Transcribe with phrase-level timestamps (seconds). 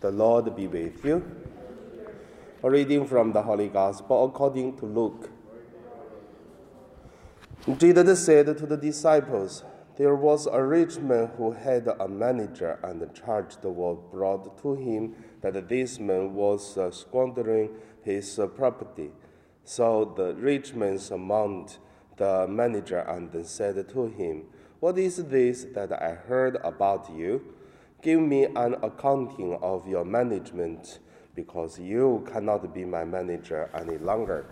[0.00, 1.22] The Lord be with you.
[2.62, 5.28] A reading from the Holy Gospel according to Luke.
[7.76, 9.62] Jesus said to the disciples,
[9.98, 15.16] There was a rich man who had a manager, and charges were brought to him
[15.42, 17.68] that this man was squandering
[18.02, 19.10] his property.
[19.64, 21.76] So the rich man summoned
[22.16, 24.44] the manager and said to him,
[24.80, 27.42] What is this that I heard about you?
[28.02, 31.00] Give me an accounting of your management,
[31.34, 34.46] because you cannot be my manager any longer.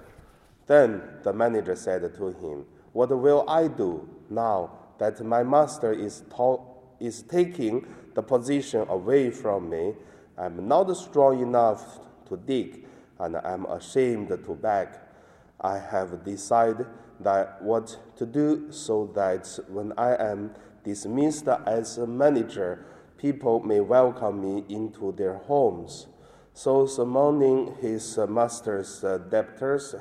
[0.66, 6.24] Then the manager said to him, What will I do now that my master is,
[6.36, 6.60] to-
[7.00, 9.94] is taking the position away from me?
[10.36, 12.86] I'm not strong enough to dig,
[13.18, 14.88] and I'm ashamed to beg.
[15.60, 16.86] I have decided
[17.20, 20.54] that what to do so that when I am
[20.84, 22.84] dismissed as a manager,
[23.18, 26.06] people may welcome me into their homes.
[26.54, 29.94] So, summoning his master's debtors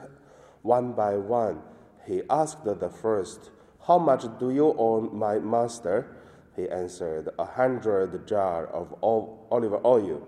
[0.62, 1.62] one by one,
[2.06, 3.52] he asked the first,
[3.86, 6.16] How much do you owe my master?
[6.56, 10.28] He answered, A hundred jar of olive oil.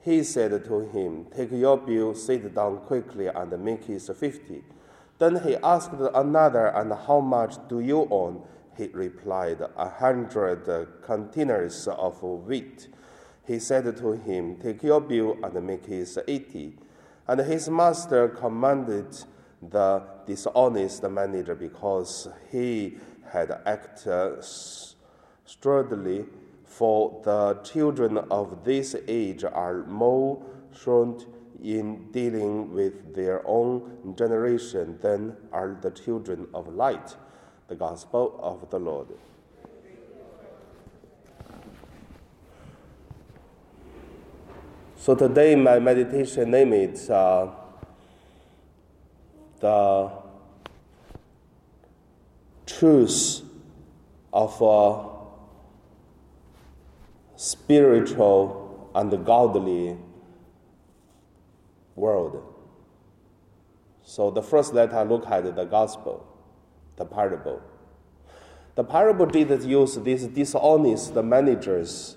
[0.00, 4.64] He said to him, Take your bill, sit down quickly, and make it fifty.
[5.18, 8.42] Then he asked another, And how much do you own?
[8.76, 12.88] He replied, A hundred containers of wheat.
[13.46, 16.76] He said to him, Take your bill and make it eighty.
[17.26, 19.16] And his master commanded
[19.62, 22.98] the dishonest manager because he
[23.30, 24.44] had acted
[25.44, 26.26] sturdily.
[26.64, 30.42] For the children of this age are more
[30.74, 31.26] shrewd
[31.62, 37.14] in dealing with their own generation than are the children of light.
[37.72, 39.06] The Gospel of the Lord.
[44.94, 47.50] So today, my meditation name is uh,
[49.60, 50.10] the
[52.66, 53.40] truth
[54.34, 55.08] of a
[57.38, 59.96] spiritual and godly
[61.96, 62.54] world.
[64.02, 66.26] So the first let us look at the gospel,
[66.96, 67.60] the parable.
[68.74, 72.16] The parable Jesus used these dishonest managers.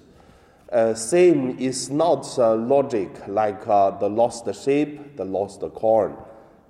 [0.72, 6.16] Uh, same is not uh, logic like uh, the lost sheep, the lost corn.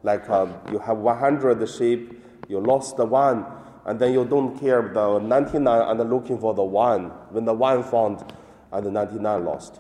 [0.04, 0.26] Like
[0.72, 3.46] you have 100 sheep, you lost the one,
[3.86, 7.06] and then you don't care the 99 and looking for the one.
[7.30, 8.24] When the one found,
[8.72, 9.80] and the 99 lost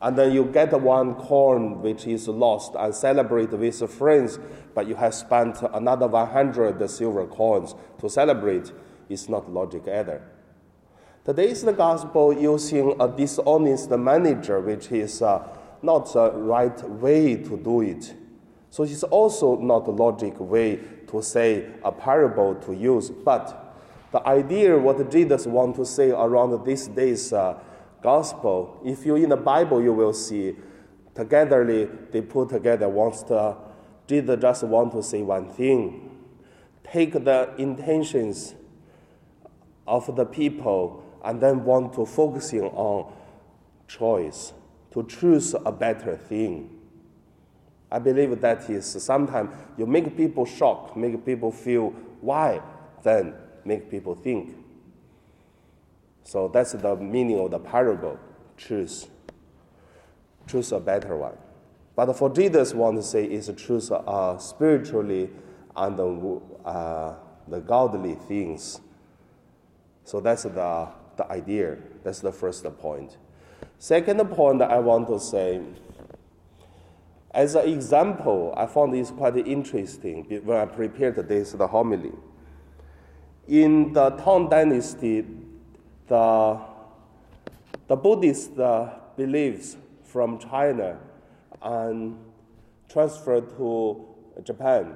[0.00, 4.38] and then you get one corn which is lost and celebrate with friends,
[4.74, 8.72] but you have spent another 100 silver coins to celebrate,
[9.08, 10.22] it's not logic either.
[11.24, 15.46] Today's the gospel using a dishonest manager, which is uh,
[15.82, 18.14] not the right way to do it.
[18.70, 20.76] So it's also not a logic way
[21.08, 23.10] to say a parable to use.
[23.10, 23.76] But
[24.12, 27.58] the idea what Jesus want to say around these days uh,
[28.02, 30.56] gospel, if you in the Bible, you will see
[31.14, 33.56] togetherly they put together wants to,
[34.06, 36.04] Jesus just want to say one thing.
[36.84, 38.54] Take the intentions
[39.86, 43.12] of the people and then want to focusing on
[43.88, 44.52] choice,
[44.92, 46.70] to choose a better thing.
[47.90, 52.60] I believe that is sometimes you make people shock, make people feel why,
[53.02, 53.34] then
[53.64, 54.54] make people think.
[56.28, 58.18] So that's the meaning of the parable.
[58.58, 59.08] Choose.
[60.46, 61.38] Choose a better one.
[61.96, 65.30] But for Jesus, want to say is choose uh, spiritually
[65.74, 65.98] and
[66.66, 67.14] uh,
[67.48, 68.78] the godly things.
[70.04, 71.78] So that's the, the idea.
[72.04, 73.16] That's the first point.
[73.78, 75.62] Second point I want to say,
[77.30, 82.12] as an example, I found this quite interesting when I prepared this the homily.
[83.46, 85.24] In the Tang Dynasty,
[86.08, 86.60] the,
[87.86, 90.98] the Buddhist uh, beliefs from China
[91.62, 92.18] and
[92.88, 94.04] transferred to
[94.42, 94.94] Japan.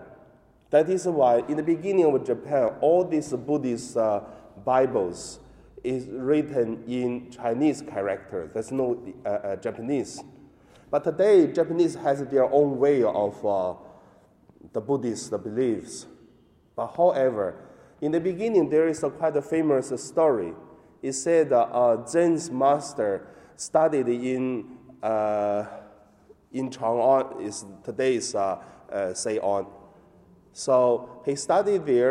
[0.71, 4.21] That is why, in the beginning of Japan, all these Buddhist uh,
[4.65, 5.39] Bibles
[5.85, 8.53] is written in Chinese characters.
[8.55, 10.23] There's no uh, uh, Japanese.
[10.91, 13.75] But today, Japanese has their own way of uh,
[14.73, 16.07] the Buddhist beliefs.
[16.75, 17.57] But however,
[18.01, 20.55] in the beginning, there is a quite a famous story
[21.03, 23.27] it said uh, Zen's master
[23.57, 25.67] studied in uh,
[26.53, 28.59] in Chang'an, is today's uh,
[28.93, 29.67] uh, Saigon.
[30.53, 32.11] So he studied there,